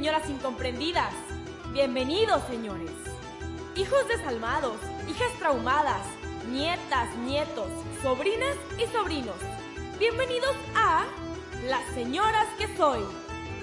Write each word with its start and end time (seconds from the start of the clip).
señoras 0.00 0.30
incomprendidas. 0.30 1.12
Bienvenidos, 1.74 2.42
señores. 2.48 2.90
Hijos 3.76 4.08
desalmados, 4.08 4.78
hijas 5.06 5.30
traumadas, 5.38 6.00
nietas, 6.50 7.14
nietos, 7.18 7.68
sobrinas 8.02 8.56
y 8.78 8.90
sobrinos. 8.90 9.36
Bienvenidos 9.98 10.56
a 10.74 11.04
Las 11.68 11.84
Señoras 11.92 12.46
que 12.56 12.74
Soy. 12.78 13.02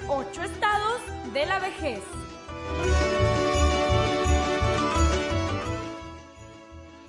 Ocho 0.07 0.43
estados 0.43 1.02
de 1.34 1.47
la 1.47 1.57
vejez. 1.57 2.04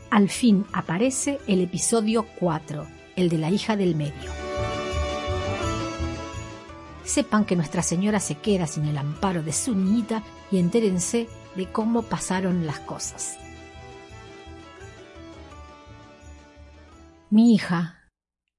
Al 0.08 0.30
fin 0.30 0.64
aparece 0.72 1.38
el 1.46 1.60
episodio 1.60 2.24
4, 2.38 2.86
el 3.16 3.29
de 3.29 3.36
la 3.36 3.50
hija 3.50 3.76
del 3.76 3.95
medio. 3.95 4.47
Sepan 7.08 7.46
que 7.46 7.57
Nuestra 7.57 7.82
Señora 7.82 8.21
se 8.21 8.35
queda 8.35 8.67
sin 8.67 8.85
el 8.85 8.98
amparo 8.98 9.43
de 9.43 9.54
su 9.54 9.75
niñita 9.75 10.22
y 10.50 10.58
entérense 10.58 11.26
de 11.57 11.72
cómo 11.72 12.03
pasaron 12.03 12.67
las 12.67 12.81
cosas. 12.81 13.39
Mi 17.31 17.54
hija, 17.54 18.11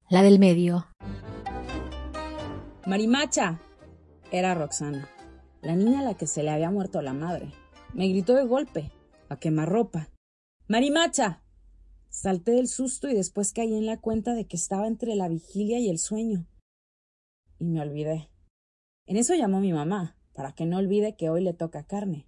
la 0.08 0.22
del 0.22 0.40
medio. 0.40 0.88
Marimacha. 2.88 3.60
Era 4.32 4.56
Roxana, 4.56 5.08
la 5.62 5.76
niña 5.76 6.00
a 6.00 6.02
la 6.02 6.14
que 6.14 6.26
se 6.26 6.42
le 6.42 6.50
había 6.50 6.72
muerto 6.72 7.02
la 7.02 7.12
madre. 7.12 7.52
Me 7.94 8.08
gritó 8.08 8.34
de 8.34 8.46
golpe, 8.46 8.90
a 9.28 9.36
quemarropa. 9.36 10.08
Marimacha. 10.66 11.44
Salté 12.08 12.50
del 12.50 12.66
susto 12.66 13.08
y 13.08 13.14
después 13.14 13.52
caí 13.52 13.76
en 13.76 13.86
la 13.86 14.00
cuenta 14.00 14.34
de 14.34 14.48
que 14.48 14.56
estaba 14.56 14.88
entre 14.88 15.14
la 15.14 15.28
vigilia 15.28 15.78
y 15.78 15.88
el 15.88 16.00
sueño. 16.00 16.48
Y 17.60 17.66
me 17.66 17.80
olvidé. 17.80 18.29
En 19.06 19.16
eso 19.16 19.34
llamó 19.34 19.60
mi 19.60 19.72
mamá, 19.72 20.16
para 20.34 20.52
que 20.52 20.66
no 20.66 20.78
olvide 20.78 21.16
que 21.16 21.30
hoy 21.30 21.42
le 21.42 21.52
toca 21.52 21.84
carne. 21.84 22.26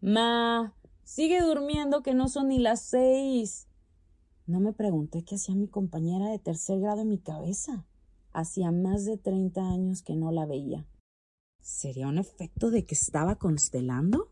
Ma, 0.00 0.74
sigue 1.04 1.40
durmiendo 1.40 2.02
que 2.02 2.14
no 2.14 2.28
son 2.28 2.48
ni 2.48 2.58
las 2.58 2.82
seis. 2.82 3.68
No 4.46 4.60
me 4.60 4.72
pregunté 4.72 5.24
qué 5.24 5.34
hacía 5.34 5.54
mi 5.54 5.68
compañera 5.68 6.28
de 6.28 6.38
tercer 6.38 6.80
grado 6.80 7.02
en 7.02 7.08
mi 7.08 7.18
cabeza. 7.18 7.86
Hacía 8.32 8.70
más 8.70 9.04
de 9.04 9.18
treinta 9.18 9.68
años 9.68 10.02
que 10.02 10.14
no 10.14 10.30
la 10.30 10.46
veía. 10.46 10.86
¿Sería 11.60 12.06
un 12.06 12.18
efecto 12.18 12.70
de 12.70 12.84
que 12.84 12.94
estaba 12.94 13.36
constelando? 13.36 14.30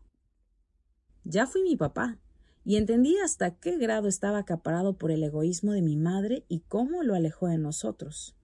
Ya 1.23 1.47
fui 1.47 1.63
mi 1.63 1.75
papá, 1.75 2.19
y 2.65 2.77
entendí 2.77 3.17
hasta 3.19 3.59
qué 3.59 3.77
grado 3.77 4.07
estaba 4.07 4.39
acaparado 4.39 4.97
por 4.97 5.11
el 5.11 5.23
egoísmo 5.23 5.71
de 5.71 5.81
mi 5.81 5.97
madre 5.97 6.45
y 6.47 6.61
cómo 6.61 7.03
lo 7.03 7.13
alejó 7.13 7.47
de 7.47 7.59
nosotros. 7.59 8.35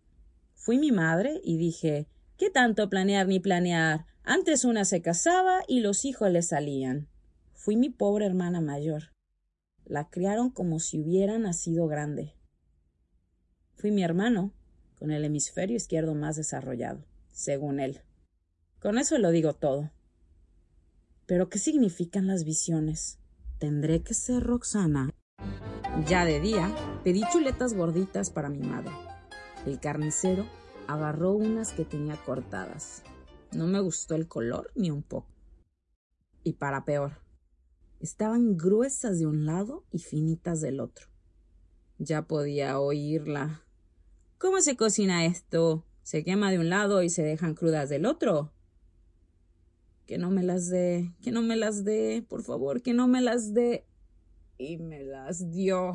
Fui 0.54 0.78
mi 0.78 0.92
madre 0.92 1.42
y 1.44 1.58
dije 1.58 2.08
¿Qué 2.42 2.50
tanto 2.50 2.89
planear 2.89 3.28
ni 3.28 3.39
planear? 3.39 4.08
Antes 4.23 4.66
una 4.66 4.84
se 4.84 5.03
casaba 5.03 5.61
y 5.67 5.81
los 5.81 6.06
hijos 6.06 6.31
le 6.31 6.42
salían. 6.42 7.08
Fui 7.53 7.75
mi 7.75 7.92
pobre 7.92 8.25
hermana 8.25 8.61
mayor. 8.61 9.14
La 9.86 10.09
criaron 10.09 10.50
como 10.50 10.80
si 10.80 11.00
hubiera 11.00 11.38
nacido 11.38 11.86
grande. 11.86 12.34
Fui 13.75 13.92
mi 13.92 14.02
hermano, 14.02 14.56
con 14.97 15.12
el 15.12 15.23
hemisferio 15.23 15.78
izquierdo 15.78 16.16
más 16.16 16.36
desarrollado, 16.36 17.06
según 17.31 17.80
él. 17.80 18.02
Con 18.80 18.97
eso 18.97 19.19
lo 19.19 19.30
digo 19.30 19.53
todo. 19.53 19.92
Pero 21.28 21.47
¿qué 21.47 21.59
significan 21.59 22.25
las 22.25 22.44
visiones? 22.44 23.19
¿Tendré 23.59 24.02
que 24.02 24.16
ser 24.16 24.42
Roxana? 24.42 25.12
Ya 26.08 26.25
de 26.25 26.39
día, 26.39 26.75
pedí 27.03 27.22
chuletas 27.31 27.75
gorditas 27.75 28.31
para 28.31 28.50
mi 28.50 28.62
madre. 28.62 28.94
El 29.67 29.80
carnicero 29.80 30.47
agarró 30.88 31.34
unas 31.34 31.72
que 31.74 31.86
tenía 31.86 32.16
cortadas. 32.18 33.04
No 33.54 33.68
me 33.68 33.80
gustó 33.80 34.16
el 34.16 34.28
color 34.28 34.72
ni 34.76 34.92
un 34.92 35.04
poco. 35.04 35.28
Y 36.44 36.54
para 36.54 36.86
peor, 36.86 37.22
estaban 38.00 38.58
gruesas 38.58 39.19
de 39.19 39.28
un 39.28 39.46
lado 39.46 39.86
y 39.92 40.00
finitas 40.00 40.62
del 40.62 40.80
otro. 40.80 41.08
Ya 41.97 42.24
podía 42.24 42.80
oírla. 42.80 43.64
¿Cómo 44.38 44.59
se 44.62 44.75
cocina 44.75 45.25
esto? 45.25 45.86
¿Se 46.02 46.24
quema 46.24 46.50
de 46.50 46.58
un 46.58 46.69
lado 46.69 47.03
y 47.03 47.09
se 47.09 47.22
dejan 47.22 47.53
crudas 47.53 47.90
del 47.90 48.06
otro? 48.06 48.52
Que 50.08 50.18
no 50.18 50.31
me 50.31 50.42
las 50.42 50.68
dé, 50.68 51.13
que 51.22 51.31
no 51.31 51.44
me 51.44 51.56
las 51.56 51.84
dé, 51.84 52.25
por 52.28 52.42
favor, 52.42 52.81
que 52.81 52.94
no 52.94 53.08
me 53.08 53.22
las 53.22 53.53
dé. 53.53 53.86
Y 54.58 54.78
me 54.78 55.03
las 55.03 55.52
dio. 55.52 55.94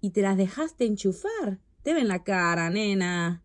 Y 0.00 0.10
te 0.10 0.22
las 0.22 0.36
dejaste 0.36 0.86
enchufar. 0.86 1.60
Te 1.82 1.94
ven 1.94 2.08
la 2.08 2.24
cara, 2.24 2.68
nena. 2.68 3.43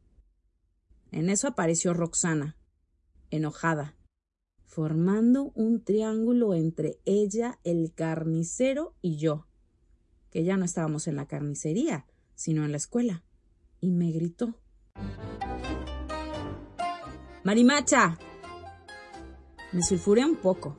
En 1.12 1.30
eso 1.30 1.48
apareció 1.48 1.94
Roxana, 1.94 2.58
enojada, 3.32 3.96
formando 4.66 5.52
un 5.56 5.84
triángulo 5.84 6.54
entre 6.54 7.00
ella, 7.06 7.60
el 7.64 7.94
carnicero 7.94 8.96
y 9.02 9.18
yo, 9.18 9.48
que 10.30 10.44
ya 10.44 10.58
no 10.58 10.66
estábamos 10.66 11.08
en 11.08 11.16
la 11.16 11.28
carnicería, 11.28 12.06
sino 12.36 12.64
en 12.64 12.72
la 12.72 12.78
escuela, 12.78 13.24
y 13.82 13.92
me 13.92 14.12
gritó. 14.12 14.56
Marimacha. 17.44 18.18
Me 19.72 19.82
sulfuré 19.82 20.26
un 20.26 20.36
poco. 20.36 20.78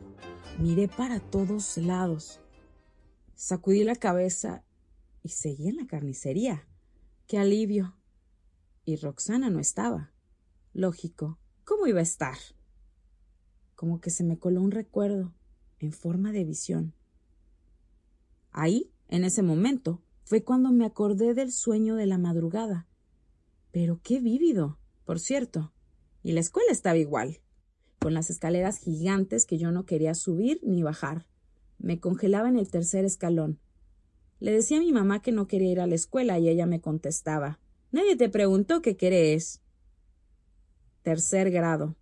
Miré 0.59 0.89
para 0.89 1.19
todos 1.19 1.77
lados. 1.79 2.41
Sacudí 3.35 3.83
la 3.83 3.97
cabeza 3.97 4.63
y 5.23 5.31
seguí 5.31 5.69
en 5.69 5.77
la 5.77 5.87
carnicería. 5.87 6.69
¡Qué 7.27 7.39
alivio! 7.39 7.97
Y 8.85 8.97
Roxana 8.97 9.51
no 9.51 9.59
estaba. 9.59 10.10
Lógico, 10.73 11.39
¿cómo 11.65 11.87
iba 11.87 12.01
a 12.01 12.03
estar? 12.03 12.37
Como 13.75 14.01
que 14.01 14.11
se 14.11 14.25
me 14.25 14.39
coló 14.39 14.63
un 14.63 14.71
recuerdo 14.71 15.35
en 15.79 15.93
forma 15.93 16.33
de 16.33 16.45
visión. 16.45 16.95
Ahí, 18.53 18.93
en 19.09 19.25
ese 19.25 19.43
momento, 19.43 20.03
fue 20.25 20.45
cuando 20.45 20.71
me 20.71 20.87
acordé 20.87 21.35
del 21.35 21.51
sueño 21.51 21.97
de 21.97 22.07
la 22.07 22.19
madrugada. 22.19 22.87
Pero 23.73 24.01
qué 24.03 24.21
vívido, 24.21 24.79
por 25.05 25.19
cierto. 25.19 25.73
Y 26.23 26.33
la 26.33 26.41
escuela 26.41 26.71
estaba 26.71 26.99
igual, 26.99 27.41
con 27.99 28.15
las 28.15 28.31
escaleras 28.31 28.79
gigantes 28.79 29.47
que 29.47 29.59
yo 29.59 29.73
no 29.73 29.87
quería 29.87 30.15
subir 30.15 30.61
ni 30.63 30.83
bajar. 30.83 31.27
Me 31.79 31.99
congelaba 31.99 32.49
en 32.49 32.57
el 32.57 32.71
tercer 32.71 33.05
escalón. 33.05 33.59
Le 34.39 34.53
decía 34.53 34.79
a 34.79 34.81
mi 34.81 34.93
mamá 34.93 35.21
que 35.21 35.33
no 35.33 35.49
quería 35.49 35.73
ir 35.73 35.81
a 35.81 35.87
la 35.87 35.95
escuela 35.95 36.39
y 36.39 36.49
ella 36.49 36.67
me 36.67 36.81
contestaba 36.81 37.59
Nadie 37.93 38.15
te 38.15 38.29
preguntó 38.29 38.83
qué 38.83 38.97
querés. 38.97 39.60
Tercer 41.03 41.51
grado. 41.51 41.97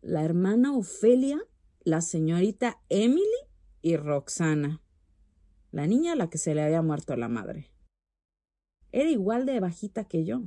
La 0.00 0.24
hermana 0.24 0.76
Ofelia, 0.76 1.42
la 1.82 2.00
señorita 2.00 2.80
Emily 2.88 3.26
y 3.82 3.96
Roxana. 3.96 4.80
La 5.72 5.88
niña 5.88 6.12
a 6.12 6.16
la 6.16 6.30
que 6.30 6.38
se 6.38 6.54
le 6.54 6.62
había 6.62 6.80
muerto 6.80 7.16
la 7.16 7.28
madre. 7.28 7.72
Era 8.92 9.10
igual 9.10 9.46
de 9.46 9.58
bajita 9.58 10.04
que 10.04 10.24
yo. 10.24 10.44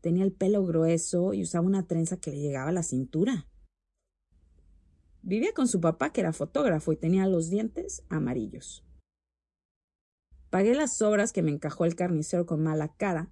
Tenía 0.00 0.24
el 0.24 0.32
pelo 0.32 0.64
grueso 0.64 1.34
y 1.34 1.42
usaba 1.42 1.66
una 1.66 1.86
trenza 1.86 2.16
que 2.16 2.30
le 2.30 2.38
llegaba 2.38 2.70
a 2.70 2.72
la 2.72 2.82
cintura. 2.82 3.46
Vivía 5.20 5.52
con 5.52 5.68
su 5.68 5.82
papá, 5.82 6.14
que 6.14 6.22
era 6.22 6.32
fotógrafo, 6.32 6.92
y 6.92 6.96
tenía 6.96 7.26
los 7.26 7.50
dientes 7.50 8.04
amarillos. 8.08 8.86
Pagué 10.48 10.74
las 10.74 11.02
obras 11.02 11.34
que 11.34 11.42
me 11.42 11.50
encajó 11.50 11.84
el 11.84 11.94
carnicero 11.94 12.46
con 12.46 12.62
mala 12.62 12.88
cara. 12.96 13.30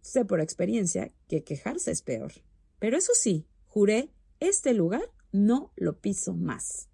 Sé 0.00 0.24
por 0.24 0.40
experiencia 0.40 1.12
que 1.28 1.44
quejarse 1.44 1.90
es 1.90 2.00
peor. 2.00 2.32
Pero 2.80 2.96
eso 2.96 3.12
sí, 3.14 3.46
juré, 3.68 4.12
este 4.40 4.74
lugar 4.74 5.02
no 5.30 5.72
lo 5.76 6.00
piso 6.00 6.34
más. 6.34 6.88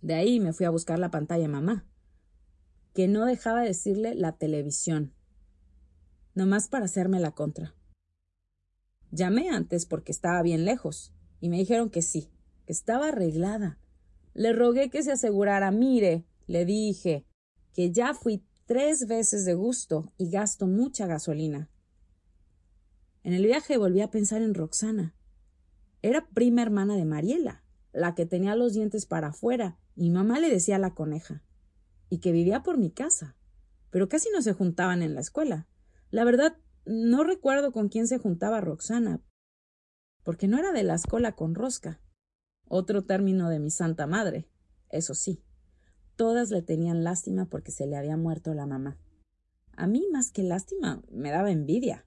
De 0.00 0.14
ahí 0.14 0.40
me 0.40 0.52
fui 0.52 0.66
a 0.66 0.70
buscar 0.70 0.98
la 0.98 1.12
pantalla 1.12 1.48
mamá, 1.48 1.86
que 2.94 3.06
no 3.06 3.26
dejaba 3.26 3.60
de 3.60 3.68
decirle 3.68 4.16
la 4.16 4.36
televisión, 4.36 5.14
nomás 6.34 6.68
para 6.68 6.86
hacerme 6.86 7.20
la 7.20 7.32
contra. 7.32 7.74
Llamé 9.10 9.50
antes 9.50 9.86
porque 9.86 10.12
estaba 10.12 10.42
bien 10.42 10.64
lejos, 10.64 11.12
y 11.40 11.48
me 11.48 11.58
dijeron 11.58 11.90
que 11.90 12.02
sí, 12.02 12.30
que 12.66 12.72
estaba 12.72 13.08
arreglada. 13.08 13.78
Le 14.34 14.52
rogué 14.52 14.90
que 14.90 15.02
se 15.02 15.12
asegurara, 15.12 15.70
mire, 15.70 16.24
le 16.46 16.64
dije, 16.64 17.26
que 17.74 17.90
ya 17.92 18.14
fui 18.14 18.44
tres 18.66 19.06
veces 19.06 19.44
de 19.44 19.54
gusto 19.54 20.12
y 20.16 20.30
gasto 20.30 20.66
mucha 20.66 21.06
gasolina. 21.06 21.70
En 23.22 23.32
el 23.32 23.44
viaje 23.44 23.76
volví 23.76 24.00
a 24.00 24.10
pensar 24.10 24.42
en 24.42 24.54
Roxana. 24.54 25.14
Era 26.02 26.28
prima 26.28 26.62
hermana 26.62 26.96
de 26.96 27.04
Mariela, 27.04 27.64
la 27.92 28.14
que 28.14 28.26
tenía 28.26 28.54
los 28.54 28.72
dientes 28.72 29.06
para 29.06 29.28
afuera, 29.28 29.78
y 29.96 30.10
mamá 30.10 30.38
le 30.38 30.50
decía 30.50 30.78
la 30.78 30.94
coneja, 30.94 31.42
y 32.08 32.18
que 32.18 32.32
vivía 32.32 32.62
por 32.62 32.78
mi 32.78 32.90
casa, 32.90 33.36
pero 33.90 34.08
casi 34.08 34.28
no 34.32 34.42
se 34.42 34.52
juntaban 34.52 35.02
en 35.02 35.14
la 35.14 35.20
escuela. 35.20 35.68
La 36.10 36.24
verdad, 36.24 36.56
no 36.86 37.24
recuerdo 37.24 37.72
con 37.72 37.88
quién 37.88 38.06
se 38.06 38.18
juntaba 38.18 38.60
Roxana, 38.60 39.20
porque 40.22 40.48
no 40.48 40.58
era 40.58 40.72
de 40.72 40.82
la 40.82 40.94
escuela 40.94 41.32
con 41.32 41.54
rosca. 41.54 42.00
Otro 42.66 43.04
término 43.04 43.48
de 43.48 43.60
mi 43.60 43.70
santa 43.70 44.06
madre, 44.06 44.48
eso 44.90 45.14
sí. 45.14 45.42
Todas 46.16 46.50
le 46.50 46.62
tenían 46.62 47.04
lástima 47.04 47.46
porque 47.46 47.72
se 47.72 47.86
le 47.86 47.96
había 47.96 48.16
muerto 48.16 48.52
la 48.52 48.66
mamá. 48.66 48.98
A 49.76 49.86
mí, 49.86 50.06
más 50.12 50.30
que 50.30 50.42
lástima, 50.42 51.02
me 51.10 51.30
daba 51.30 51.50
envidia. 51.50 52.04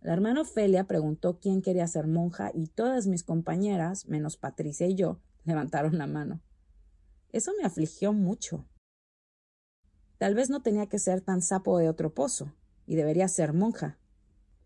La 0.00 0.12
hermana 0.12 0.42
Ofelia 0.42 0.84
preguntó 0.84 1.40
quién 1.40 1.60
quería 1.60 1.86
ser 1.88 2.06
monja 2.06 2.50
y 2.54 2.68
todas 2.68 3.06
mis 3.06 3.24
compañeras, 3.24 4.06
menos 4.06 4.36
Patricia 4.36 4.86
y 4.86 4.94
yo, 4.94 5.20
levantaron 5.44 5.98
la 5.98 6.06
mano. 6.06 6.40
Eso 7.32 7.52
me 7.58 7.64
afligió 7.66 8.12
mucho. 8.12 8.64
Tal 10.18 10.34
vez 10.34 10.50
no 10.50 10.62
tenía 10.62 10.86
que 10.86 10.98
ser 10.98 11.20
tan 11.20 11.42
sapo 11.42 11.78
de 11.78 11.88
otro 11.88 12.12
pozo, 12.14 12.52
y 12.86 12.96
debería 12.96 13.28
ser 13.28 13.52
monja. 13.52 13.98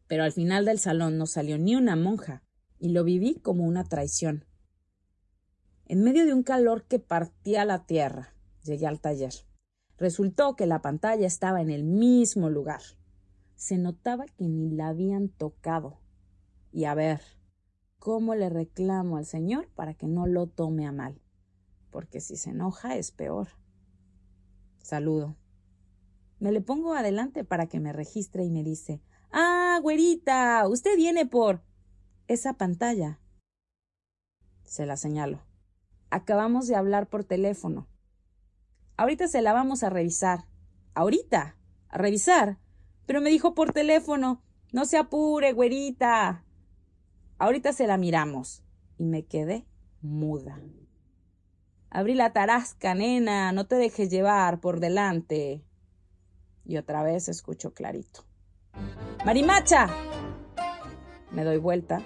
Pero 0.06 0.24
al 0.24 0.32
final 0.32 0.64
del 0.64 0.78
salón 0.78 1.18
no 1.18 1.26
salió 1.26 1.58
ni 1.58 1.76
una 1.76 1.96
monja, 1.96 2.42
y 2.78 2.90
lo 2.90 3.04
viví 3.04 3.34
como 3.34 3.64
una 3.64 3.84
traición. 3.84 4.44
En 5.86 6.02
medio 6.02 6.24
de 6.24 6.32
un 6.32 6.42
calor 6.42 6.84
que 6.84 6.98
partía 6.98 7.64
la 7.64 7.84
tierra, 7.84 8.34
llegué 8.62 8.86
al 8.86 9.00
taller. 9.00 9.34
Resultó 9.98 10.56
que 10.56 10.66
la 10.66 10.80
pantalla 10.80 11.26
estaba 11.26 11.60
en 11.60 11.70
el 11.70 11.84
mismo 11.84 12.48
lugar. 12.48 12.80
Se 13.62 13.78
notaba 13.78 14.26
que 14.26 14.48
ni 14.48 14.70
la 14.70 14.88
habían 14.88 15.28
tocado. 15.28 16.00
Y 16.72 16.86
a 16.86 16.94
ver, 16.94 17.20
¿cómo 18.00 18.34
le 18.34 18.50
reclamo 18.50 19.18
al 19.18 19.24
señor 19.24 19.68
para 19.68 19.94
que 19.94 20.08
no 20.08 20.26
lo 20.26 20.48
tome 20.48 20.84
a 20.84 20.90
mal? 20.90 21.22
Porque 21.92 22.20
si 22.20 22.36
se 22.36 22.50
enoja 22.50 22.96
es 22.96 23.12
peor. 23.12 23.50
Saludo. 24.78 25.36
Me 26.40 26.50
le 26.50 26.60
pongo 26.60 26.94
adelante 26.94 27.44
para 27.44 27.68
que 27.68 27.78
me 27.78 27.92
registre 27.92 28.42
y 28.44 28.50
me 28.50 28.64
dice 28.64 29.00
Ah, 29.30 29.78
güerita, 29.80 30.66
usted 30.66 30.96
viene 30.96 31.24
por 31.24 31.62
esa 32.26 32.54
pantalla. 32.54 33.20
Se 34.64 34.86
la 34.86 34.96
señalo. 34.96 35.40
Acabamos 36.10 36.66
de 36.66 36.74
hablar 36.74 37.08
por 37.08 37.22
teléfono. 37.22 37.86
Ahorita 38.96 39.28
se 39.28 39.40
la 39.40 39.52
vamos 39.52 39.84
a 39.84 39.88
revisar. 39.88 40.48
¿Ahorita? 40.94 41.56
¿A 41.90 41.98
revisar? 41.98 42.58
Pero 43.06 43.20
me 43.20 43.30
dijo 43.30 43.54
por 43.54 43.72
teléfono. 43.72 44.42
No 44.72 44.84
se 44.84 44.98
apure, 44.98 45.52
güerita. 45.52 46.44
Ahorita 47.38 47.72
se 47.72 47.86
la 47.86 47.96
miramos. 47.96 48.62
Y 48.98 49.04
me 49.04 49.24
quedé 49.24 49.66
muda. 50.00 50.60
Abrí 51.90 52.14
la 52.14 52.32
tarasca, 52.32 52.94
nena. 52.94 53.52
No 53.52 53.66
te 53.66 53.76
dejes 53.76 54.10
llevar 54.10 54.60
por 54.60 54.80
delante. 54.80 55.64
Y 56.64 56.76
otra 56.76 57.02
vez 57.02 57.28
escucho 57.28 57.74
clarito. 57.74 58.24
¡Marimacha! 59.24 59.88
Me 61.32 61.44
doy 61.44 61.58
vuelta. 61.58 62.00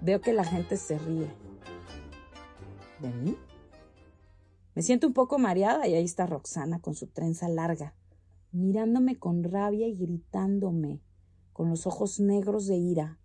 Veo 0.00 0.20
que 0.20 0.32
la 0.32 0.44
gente 0.44 0.76
se 0.76 0.98
ríe. 0.98 1.28
¿De 3.00 3.08
mí? 3.10 3.36
Me 4.74 4.82
siento 4.82 5.06
un 5.08 5.12
poco 5.12 5.38
mareada 5.38 5.88
y 5.88 5.94
ahí 5.94 6.04
está 6.04 6.26
Roxana 6.26 6.80
con 6.80 6.94
su 6.94 7.08
trenza 7.08 7.48
larga, 7.48 7.94
mirándome 8.52 9.18
con 9.18 9.44
rabia 9.44 9.86
y 9.86 9.96
gritándome, 9.96 11.00
con 11.52 11.70
los 11.70 11.86
ojos 11.86 12.20
negros 12.20 12.66
de 12.66 12.76
ira. 12.76 13.18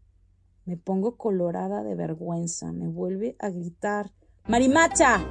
Me 0.65 0.77
pongo 0.77 1.17
colorada 1.17 1.83
de 1.83 1.95
vergüenza, 1.95 2.71
me 2.71 2.87
vuelve 2.87 3.35
a 3.39 3.49
gritar 3.49 4.11
¡Marimacha! 4.45 5.25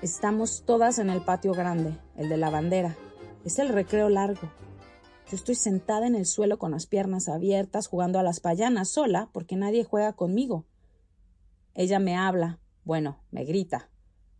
Estamos 0.00 0.62
todas 0.64 1.00
en 1.00 1.10
el 1.10 1.22
patio 1.22 1.52
grande, 1.52 1.98
el 2.16 2.28
de 2.28 2.36
la 2.36 2.50
bandera. 2.50 2.96
Es 3.44 3.58
el 3.58 3.70
recreo 3.70 4.08
largo. 4.08 4.48
Yo 5.28 5.36
estoy 5.36 5.56
sentada 5.56 6.06
en 6.06 6.14
el 6.14 6.24
suelo 6.24 6.58
con 6.58 6.70
las 6.70 6.86
piernas 6.86 7.28
abiertas, 7.28 7.88
jugando 7.88 8.20
a 8.20 8.22
las 8.22 8.38
payanas 8.38 8.90
sola, 8.90 9.28
porque 9.32 9.56
nadie 9.56 9.82
juega 9.82 10.12
conmigo. 10.12 10.66
Ella 11.74 11.98
me 11.98 12.16
habla, 12.16 12.60
bueno, 12.84 13.18
me 13.32 13.44
grita. 13.44 13.90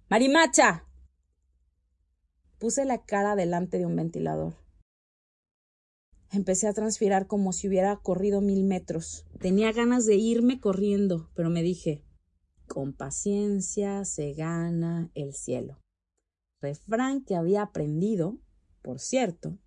Marimacha. 0.08 0.87
Puse 2.58 2.84
la 2.84 3.04
cara 3.04 3.36
delante 3.36 3.78
de 3.78 3.86
un 3.86 3.94
ventilador. 3.94 4.54
Empecé 6.30 6.66
a 6.66 6.72
transpirar 6.72 7.26
como 7.26 7.52
si 7.52 7.68
hubiera 7.68 7.96
corrido 7.96 8.40
mil 8.40 8.64
metros. 8.64 9.24
Tenía 9.40 9.72
ganas 9.72 10.06
de 10.06 10.16
irme 10.16 10.60
corriendo, 10.60 11.30
pero 11.34 11.50
me 11.50 11.62
dije, 11.62 12.04
con 12.66 12.92
paciencia 12.92 14.04
se 14.04 14.34
gana 14.34 15.10
el 15.14 15.34
cielo. 15.34 15.80
Refrán 16.60 17.24
que 17.24 17.36
había 17.36 17.62
aprendido, 17.62 18.38
por 18.82 18.98
cierto, 18.98 19.58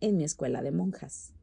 en 0.00 0.16
mi 0.16 0.24
escuela 0.24 0.62
de 0.62 0.70
monjas. 0.70 1.34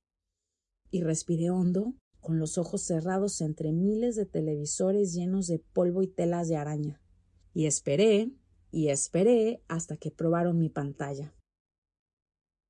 Y 0.89 1.01
respiré 1.01 1.49
hondo, 1.49 1.93
con 2.21 2.39
los 2.39 2.57
ojos 2.57 2.81
cerrados 2.81 3.41
entre 3.41 3.73
miles 3.73 4.15
de 4.15 4.25
televisores 4.25 5.13
llenos 5.13 5.47
de 5.47 5.59
polvo 5.59 6.01
y 6.01 6.07
telas 6.07 6.47
de 6.47 6.55
araña. 6.55 7.01
Y 7.53 7.65
esperé 7.65 8.31
y 8.73 8.89
esperé 8.89 9.63
hasta 9.67 9.97
que 9.97 10.09
probaron 10.09 10.57
mi 10.57 10.67
pantalla. 10.67 11.31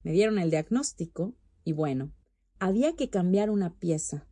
Me 0.03 0.11
dieron 0.11 0.37
el 0.37 0.49
diagnóstico 0.49 1.33
y 1.63 1.71
bueno, 1.71 2.11
había 2.59 2.97
que 2.97 3.09
cambiar 3.09 3.49
una 3.49 3.79
pieza, 3.79 4.27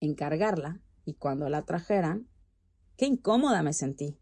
encargarla 0.00 0.82
y 1.06 1.14
cuando 1.14 1.48
la 1.48 1.64
trajeran, 1.64 2.28
qué 2.98 3.06
incómoda 3.06 3.62
me 3.62 3.72
sentí. 3.72 4.20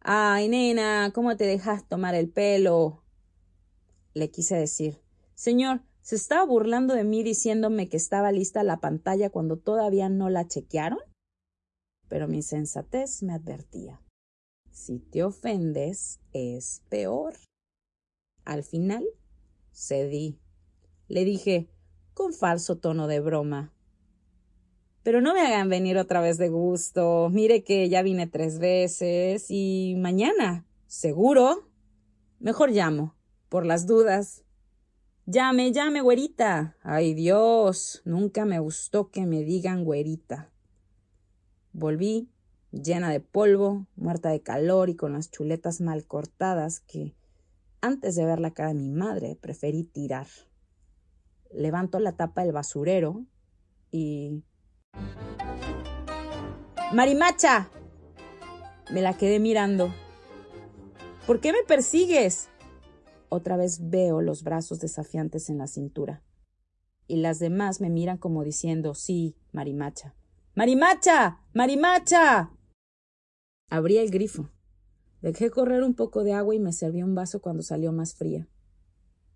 Ay, 0.00 0.48
nena, 0.48 1.10
¿cómo 1.14 1.34
te 1.38 1.44
dejas 1.44 1.88
tomar 1.88 2.14
el 2.14 2.30
pelo? 2.30 3.02
Le 4.12 4.30
quise 4.30 4.56
decir. 4.56 5.00
Señor, 5.34 5.80
¿se 6.02 6.16
estaba 6.16 6.44
burlando 6.44 6.92
de 6.92 7.04
mí 7.04 7.22
diciéndome 7.22 7.88
que 7.88 7.96
estaba 7.96 8.30
lista 8.30 8.62
la 8.62 8.80
pantalla 8.80 9.30
cuando 9.30 9.56
todavía 9.56 10.10
no 10.10 10.28
la 10.28 10.46
chequearon? 10.46 11.00
Pero 12.08 12.28
mi 12.28 12.42
sensatez 12.42 13.22
me 13.22 13.32
advertía. 13.32 14.02
Si 14.80 14.98
te 14.98 15.22
ofendes, 15.22 16.20
es 16.32 16.82
peor. 16.88 17.34
Al 18.46 18.64
final, 18.64 19.04
cedí. 19.74 20.40
Le 21.06 21.26
dije, 21.26 21.68
con 22.14 22.32
falso 22.32 22.78
tono 22.78 23.06
de 23.06 23.20
broma. 23.20 23.74
Pero 25.02 25.20
no 25.20 25.34
me 25.34 25.42
hagan 25.42 25.68
venir 25.68 25.98
otra 25.98 26.22
vez 26.22 26.38
de 26.38 26.48
gusto. 26.48 27.28
Mire 27.30 27.62
que 27.62 27.90
ya 27.90 28.00
vine 28.00 28.26
tres 28.26 28.58
veces 28.58 29.50
y 29.50 29.96
mañana, 29.98 30.66
seguro. 30.86 31.68
Mejor 32.38 32.70
llamo, 32.70 33.14
por 33.50 33.66
las 33.66 33.86
dudas. 33.86 34.44
Llame, 35.26 35.72
llame, 35.72 36.00
güerita. 36.00 36.78
Ay 36.82 37.12
Dios, 37.12 38.00
nunca 38.06 38.46
me 38.46 38.60
gustó 38.60 39.10
que 39.10 39.26
me 39.26 39.44
digan 39.44 39.84
güerita. 39.84 40.50
Volví 41.74 42.30
llena 42.72 43.10
de 43.10 43.20
polvo, 43.20 43.86
muerta 43.96 44.30
de 44.30 44.42
calor 44.42 44.90
y 44.90 44.96
con 44.96 45.12
las 45.12 45.30
chuletas 45.30 45.80
mal 45.80 46.06
cortadas 46.06 46.80
que, 46.80 47.14
antes 47.80 48.14
de 48.16 48.24
ver 48.24 48.40
la 48.40 48.52
cara 48.52 48.70
de 48.70 48.74
mi 48.74 48.88
madre, 48.88 49.36
preferí 49.40 49.84
tirar. 49.84 50.26
Levanto 51.52 51.98
la 51.98 52.12
tapa 52.12 52.42
del 52.42 52.52
basurero 52.52 53.24
y... 53.90 54.44
¡Marimacha! 56.92 57.70
Me 58.92 59.02
la 59.02 59.16
quedé 59.16 59.38
mirando. 59.38 59.94
¿Por 61.26 61.40
qué 61.40 61.52
me 61.52 61.62
persigues? 61.66 62.48
Otra 63.28 63.56
vez 63.56 63.88
veo 63.88 64.20
los 64.20 64.42
brazos 64.42 64.80
desafiantes 64.80 65.48
en 65.48 65.58
la 65.58 65.68
cintura. 65.68 66.22
Y 67.06 67.16
las 67.16 67.38
demás 67.38 67.80
me 67.80 67.90
miran 67.90 68.18
como 68.18 68.42
diciendo, 68.42 68.94
sí, 68.94 69.36
Marimacha. 69.52 70.14
¡Marimacha! 70.54 71.40
¡Marimacha! 71.54 72.50
Abrí 73.70 73.98
el 73.98 74.10
grifo. 74.10 74.50
Dejé 75.22 75.50
correr 75.50 75.84
un 75.84 75.94
poco 75.94 76.24
de 76.24 76.32
agua 76.32 76.56
y 76.56 76.58
me 76.58 76.72
serví 76.72 77.04
un 77.04 77.14
vaso 77.14 77.40
cuando 77.40 77.62
salió 77.62 77.92
más 77.92 78.14
fría. 78.14 78.48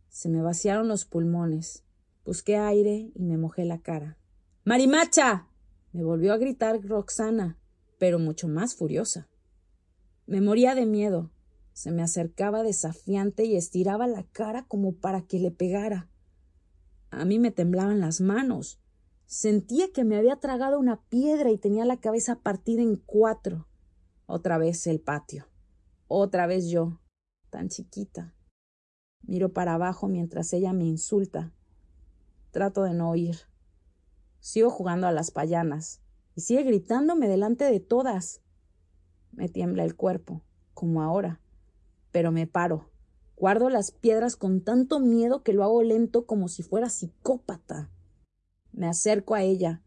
Se 0.08 0.28
me 0.28 0.42
vaciaron 0.42 0.88
los 0.88 1.04
pulmones. 1.04 1.84
Busqué 2.24 2.56
aire 2.56 3.12
y 3.14 3.22
me 3.22 3.38
mojé 3.38 3.64
la 3.64 3.78
cara. 3.78 4.18
¡Marimacha! 4.64 5.46
me 5.92 6.02
volvió 6.02 6.32
a 6.32 6.38
gritar 6.38 6.84
Roxana, 6.84 7.60
pero 7.98 8.18
mucho 8.18 8.48
más 8.48 8.74
furiosa. 8.74 9.28
Me 10.26 10.40
moría 10.40 10.74
de 10.74 10.86
miedo. 10.86 11.30
Se 11.72 11.92
me 11.92 12.02
acercaba 12.02 12.64
desafiante 12.64 13.44
y 13.44 13.56
estiraba 13.56 14.08
la 14.08 14.24
cara 14.24 14.64
como 14.66 14.96
para 14.96 15.22
que 15.22 15.38
le 15.38 15.52
pegara. 15.52 16.08
A 17.12 17.24
mí 17.24 17.38
me 17.38 17.52
temblaban 17.52 18.00
las 18.00 18.20
manos. 18.20 18.80
Sentía 19.26 19.92
que 19.92 20.02
me 20.02 20.16
había 20.16 20.36
tragado 20.36 20.80
una 20.80 21.02
piedra 21.08 21.52
y 21.52 21.58
tenía 21.58 21.84
la 21.84 22.00
cabeza 22.00 22.40
partida 22.40 22.82
en 22.82 22.96
cuatro. 22.96 23.68
Otra 24.26 24.56
vez 24.56 24.86
el 24.86 25.00
patio. 25.00 25.46
Otra 26.08 26.46
vez 26.46 26.68
yo, 26.68 27.00
tan 27.50 27.68
chiquita. 27.68 28.34
Miro 29.22 29.52
para 29.52 29.74
abajo 29.74 30.08
mientras 30.08 30.52
ella 30.54 30.72
me 30.72 30.84
insulta. 30.84 31.52
Trato 32.50 32.84
de 32.84 32.94
no 32.94 33.10
oír. 33.10 33.36
Sigo 34.40 34.70
jugando 34.70 35.06
a 35.06 35.12
las 35.12 35.30
payanas 35.30 36.00
y 36.34 36.40
sigue 36.40 36.62
gritándome 36.62 37.28
delante 37.28 37.64
de 37.64 37.80
todas. 37.80 38.40
Me 39.32 39.48
tiembla 39.48 39.84
el 39.84 39.94
cuerpo, 39.94 40.42
como 40.72 41.02
ahora, 41.02 41.40
pero 42.10 42.32
me 42.32 42.46
paro. 42.46 42.90
Guardo 43.36 43.68
las 43.68 43.90
piedras 43.90 44.36
con 44.36 44.62
tanto 44.62 45.00
miedo 45.00 45.42
que 45.42 45.52
lo 45.52 45.64
hago 45.64 45.82
lento 45.82 46.24
como 46.24 46.48
si 46.48 46.62
fuera 46.62 46.88
psicópata. 46.88 47.90
Me 48.72 48.86
acerco 48.86 49.34
a 49.34 49.42
ella. 49.42 49.82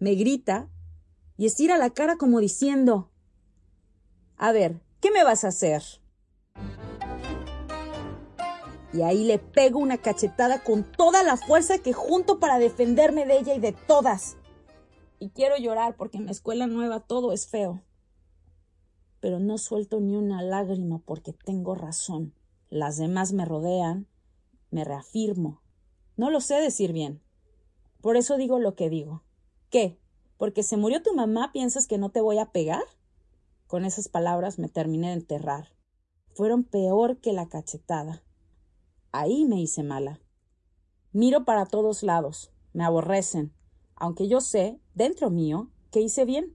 Me 0.00 0.14
grita 0.14 0.68
y 1.36 1.46
estira 1.46 1.78
la 1.78 1.90
cara 1.90 2.16
como 2.16 2.40
diciendo 2.40 3.11
a 4.42 4.50
ver, 4.50 4.80
¿qué 5.00 5.12
me 5.12 5.22
vas 5.22 5.44
a 5.44 5.48
hacer? 5.48 5.84
y 8.92 9.02
ahí 9.02 9.24
le 9.24 9.38
pego 9.38 9.78
una 9.78 9.98
cachetada 9.98 10.62
con 10.62 10.84
toda 10.84 11.22
la 11.22 11.36
fuerza 11.36 11.78
que 11.78 11.92
junto 11.92 12.40
para 12.40 12.58
defenderme 12.58 13.24
de 13.24 13.38
ella 13.38 13.54
y 13.54 13.60
de 13.60 13.72
todas. 13.72 14.36
Y 15.18 15.30
quiero 15.30 15.56
llorar 15.56 15.96
porque 15.96 16.18
en 16.18 16.26
la 16.26 16.32
escuela 16.32 16.66
nueva 16.66 17.00
todo 17.00 17.32
es 17.32 17.46
feo. 17.46 17.82
Pero 19.20 19.38
no 19.38 19.56
suelto 19.56 20.00
ni 20.00 20.14
una 20.16 20.42
lágrima 20.42 20.98
porque 20.98 21.32
tengo 21.32 21.74
razón. 21.74 22.34
Las 22.68 22.98
demás 22.98 23.32
me 23.32 23.44
rodean, 23.44 24.08
me 24.70 24.84
reafirmo. 24.84 25.62
No 26.16 26.30
lo 26.30 26.40
sé 26.40 26.56
decir 26.56 26.92
bien. 26.92 27.22
Por 28.02 28.16
eso 28.16 28.36
digo 28.36 28.58
lo 28.58 28.74
que 28.74 28.90
digo. 28.90 29.22
¿Qué? 29.70 29.98
¿Porque 30.36 30.62
se 30.62 30.76
murió 30.76 31.02
tu 31.02 31.14
mamá 31.14 31.50
piensas 31.52 31.86
que 31.86 31.96
no 31.96 32.10
te 32.10 32.20
voy 32.20 32.38
a 32.38 32.50
pegar? 32.50 32.82
Con 33.72 33.86
esas 33.86 34.08
palabras 34.08 34.58
me 34.58 34.68
terminé 34.68 35.06
de 35.06 35.14
enterrar. 35.14 35.68
Fueron 36.34 36.62
peor 36.62 37.20
que 37.20 37.32
la 37.32 37.48
cachetada. 37.48 38.22
Ahí 39.12 39.46
me 39.46 39.62
hice 39.62 39.82
mala. 39.82 40.20
Miro 41.12 41.46
para 41.46 41.64
todos 41.64 42.02
lados, 42.02 42.52
me 42.74 42.84
aborrecen, 42.84 43.54
aunque 43.96 44.28
yo 44.28 44.42
sé, 44.42 44.78
dentro 44.92 45.30
mío, 45.30 45.70
que 45.90 46.02
hice 46.02 46.26
bien, 46.26 46.54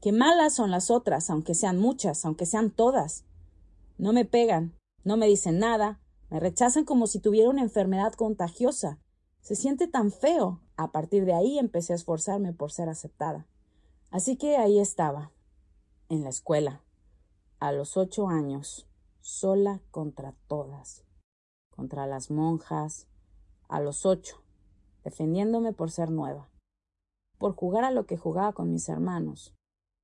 que 0.00 0.10
malas 0.10 0.56
son 0.56 0.72
las 0.72 0.90
otras, 0.90 1.30
aunque 1.30 1.54
sean 1.54 1.78
muchas, 1.78 2.24
aunque 2.24 2.46
sean 2.46 2.72
todas. 2.72 3.24
No 3.96 4.12
me 4.12 4.24
pegan, 4.24 4.76
no 5.04 5.16
me 5.16 5.28
dicen 5.28 5.60
nada, 5.60 6.00
me 6.30 6.40
rechazan 6.40 6.84
como 6.84 7.06
si 7.06 7.20
tuviera 7.20 7.48
una 7.48 7.62
enfermedad 7.62 8.14
contagiosa. 8.14 8.98
Se 9.40 9.54
siente 9.54 9.86
tan 9.86 10.10
feo. 10.10 10.60
A 10.76 10.90
partir 10.90 11.26
de 11.26 11.32
ahí 11.32 11.60
empecé 11.60 11.92
a 11.92 11.96
esforzarme 11.96 12.52
por 12.52 12.72
ser 12.72 12.88
aceptada. 12.88 13.46
Así 14.10 14.36
que 14.36 14.56
ahí 14.56 14.80
estaba, 14.80 15.30
en 16.08 16.22
la 16.22 16.30
escuela, 16.30 16.82
a 17.58 17.72
los 17.72 17.96
ocho 17.96 18.28
años, 18.28 18.86
sola 19.20 19.80
contra 19.90 20.34
todas 20.46 21.06
contra 21.76 22.06
las 22.06 22.30
monjas, 22.30 23.06
a 23.68 23.80
los 23.80 24.06
ocho, 24.06 24.42
defendiéndome 25.04 25.74
por 25.74 25.90
ser 25.90 26.10
nueva, 26.10 26.48
por 27.38 27.54
jugar 27.54 27.84
a 27.84 27.90
lo 27.90 28.06
que 28.06 28.16
jugaba 28.16 28.54
con 28.54 28.72
mis 28.72 28.88
hermanos, 28.88 29.54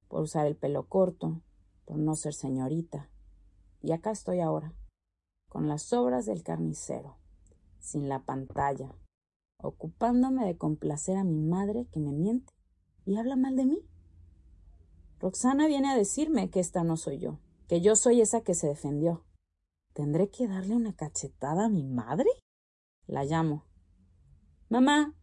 por 0.08 0.20
usar 0.20 0.46
el 0.46 0.54
pelo 0.54 0.86
corto, 0.86 1.40
por 1.86 1.96
no 1.96 2.14
ser 2.14 2.34
señorita. 2.34 3.08
Y 3.80 3.92
acá 3.92 4.10
estoy 4.10 4.40
ahora, 4.40 4.74
con 5.48 5.66
las 5.66 5.92
obras 5.94 6.26
del 6.26 6.42
carnicero, 6.42 7.16
sin 7.78 8.08
la 8.08 8.20
pantalla, 8.20 8.94
ocupándome 9.56 10.44
de 10.44 10.58
complacer 10.58 11.16
a 11.16 11.24
mi 11.24 11.40
madre 11.40 11.86
que 11.90 12.00
me 12.00 12.12
miente 12.12 12.52
y 13.06 13.16
habla 13.16 13.34
mal 13.34 13.56
de 13.56 13.64
mí. 13.64 13.88
Roxana 15.22 15.66
viene 15.66 15.90
a 15.90 15.96
decirme 15.96 16.50
que 16.50 16.60
esta 16.60 16.84
no 16.84 16.98
soy 16.98 17.18
yo, 17.18 17.38
que 17.68 17.80
yo 17.80 17.96
soy 17.96 18.20
esa 18.20 18.42
que 18.42 18.54
se 18.54 18.66
defendió, 18.66 19.24
¿Tendré 19.92 20.30
que 20.30 20.48
darle 20.48 20.74
una 20.74 20.94
cachetada 20.94 21.66
a 21.66 21.68
mi 21.68 21.84
madre? 21.84 22.30
La 23.06 23.24
llamo. 23.24 23.66
Mamá. 24.70 25.14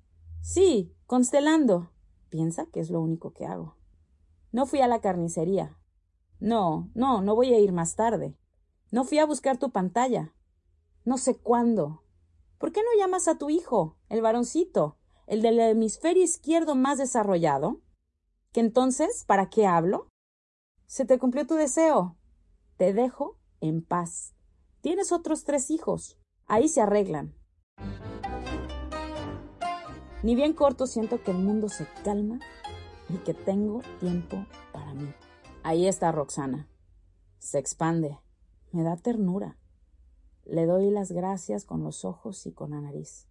Sí, 0.41 0.95
constelando. 1.07 1.91
Piensa 2.29 2.67
que 2.67 2.79
es 2.79 2.91
lo 2.91 3.01
único 3.01 3.33
que 3.33 3.47
hago. 3.47 3.77
No 4.51 4.67
fui 4.67 4.81
a 4.81 4.87
la 4.87 5.01
carnicería. 5.01 5.75
No, 6.39 6.91
no, 6.93 7.21
no 7.23 7.35
voy 7.35 7.53
a 7.53 7.59
ir 7.59 7.71
más 7.71 7.95
tarde. 7.95 8.37
No 8.91 9.05
fui 9.05 9.17
a 9.17 9.25
buscar 9.25 9.57
tu 9.57 9.71
pantalla. 9.71 10.35
No 11.03 11.17
sé 11.17 11.35
cuándo. 11.35 12.03
¿Por 12.59 12.71
qué 12.71 12.81
no 12.83 12.89
llamas 12.99 13.27
a 13.27 13.39
tu 13.39 13.49
hijo, 13.49 13.97
el 14.07 14.21
varoncito, 14.21 14.97
el 15.25 15.41
del 15.41 15.59
hemisferio 15.59 16.23
izquierdo 16.23 16.75
más 16.75 16.99
desarrollado? 16.99 17.81
¿Que 18.51 18.61
entonces, 18.61 19.25
para 19.25 19.49
qué 19.49 19.67
hablo? 19.67 20.09
Se 20.87 21.05
te 21.05 21.19
cumplió 21.19 21.45
tu 21.45 21.55
deseo. 21.55 22.17
Te 22.77 22.93
dejo 22.93 23.37
en 23.61 23.83
paz. 23.83 24.33
Tienes 24.81 25.11
otros 25.11 25.43
tres 25.43 25.69
hijos. 25.69 26.17
Ahí 26.47 26.67
se 26.67 26.81
arreglan. 26.81 27.35
Ni 30.23 30.35
bien 30.35 30.53
corto 30.53 30.87
siento 30.87 31.23
que 31.23 31.31
el 31.31 31.37
mundo 31.37 31.69
se 31.69 31.87
calma 32.03 32.39
y 33.07 33.17
que 33.19 33.33
tengo 33.33 33.81
tiempo 33.99 34.45
para 34.73 34.93
mí. 34.93 35.13
Ahí 35.63 35.87
está 35.87 36.11
Roxana. 36.11 36.67
Se 37.37 37.59
expande. 37.59 38.19
Me 38.71 38.83
da 38.83 38.97
ternura. 38.97 39.57
Le 40.45 40.65
doy 40.65 40.89
las 40.89 41.11
gracias 41.11 41.65
con 41.65 41.83
los 41.83 42.03
ojos 42.03 42.45
y 42.47 42.51
con 42.51 42.71
la 42.71 42.81
nariz. 42.81 43.27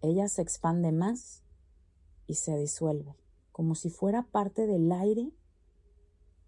Ella 0.00 0.28
se 0.28 0.42
expande 0.42 0.92
más 0.92 1.42
y 2.26 2.34
se 2.34 2.56
disuelve, 2.56 3.16
como 3.54 3.76
si 3.76 3.88
fuera 3.88 4.24
parte 4.24 4.66
del 4.66 4.90
aire 4.90 5.30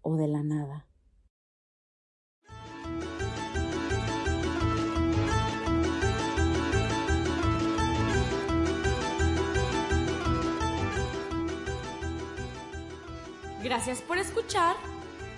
o 0.01 0.17
de 0.17 0.27
la 0.27 0.43
nada. 0.43 0.85
Gracias 13.63 14.01
por 14.01 14.17
escuchar 14.17 14.75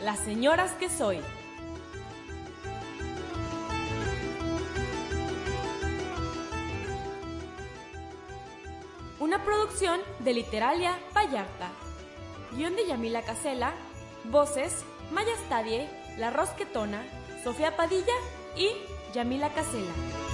Las 0.03 0.17
Señoras 0.17 0.71
que 0.73 0.89
Soy. 0.89 1.19
Producción 9.49 9.99
de 10.19 10.33
Literalia 10.33 10.99
Vallarta. 11.15 11.71
Guión 12.51 12.75
de 12.75 12.85
Yamila 12.85 13.23
Casela. 13.23 13.73
Voces 14.25 14.83
Maya 15.11 15.33
Stadie, 15.45 15.89
La 16.19 16.29
Rosquetona, 16.29 17.03
Sofía 17.43 17.75
Padilla 17.75 18.13
y 18.55 18.69
Yamila 19.11 19.49
Casela. 19.49 20.28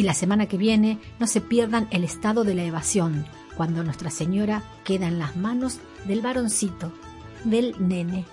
Y 0.00 0.02
la 0.02 0.14
semana 0.14 0.46
que 0.46 0.56
viene 0.56 0.98
no 1.18 1.26
se 1.26 1.42
pierdan 1.42 1.86
el 1.90 2.04
estado 2.04 2.42
de 2.42 2.54
la 2.54 2.64
evasión, 2.64 3.26
cuando 3.54 3.84
Nuestra 3.84 4.08
Señora 4.08 4.62
queda 4.82 5.06
en 5.08 5.18
las 5.18 5.36
manos 5.36 5.78
del 6.06 6.22
varoncito, 6.22 6.90
del 7.44 7.74
nene. 7.78 8.24